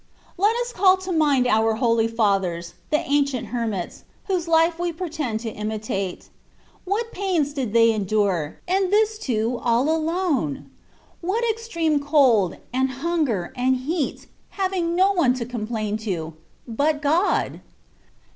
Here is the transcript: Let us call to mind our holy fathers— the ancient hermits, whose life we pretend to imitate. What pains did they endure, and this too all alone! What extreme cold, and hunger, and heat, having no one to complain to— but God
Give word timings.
Let 0.35 0.55
us 0.55 0.73
call 0.73 0.97
to 0.97 1.11
mind 1.11 1.45
our 1.45 1.75
holy 1.75 2.07
fathers— 2.07 2.73
the 2.89 3.01
ancient 3.07 3.49
hermits, 3.49 4.03
whose 4.25 4.47
life 4.47 4.79
we 4.79 4.91
pretend 4.91 5.41
to 5.41 5.51
imitate. 5.51 6.29
What 6.85 7.11
pains 7.11 7.53
did 7.53 7.71
they 7.71 7.91
endure, 7.93 8.57
and 8.67 8.89
this 8.91 9.19
too 9.19 9.59
all 9.63 9.95
alone! 9.95 10.71
What 11.21 11.47
extreme 11.47 11.99
cold, 11.99 12.57
and 12.73 12.89
hunger, 12.89 13.53
and 13.55 13.75
heat, 13.77 14.25
having 14.57 14.95
no 14.95 15.13
one 15.13 15.35
to 15.35 15.45
complain 15.45 15.97
to— 15.97 16.33
but 16.67 16.99
God 17.03 17.61